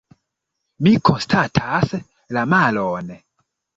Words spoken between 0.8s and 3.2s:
Mi konstatas la malon.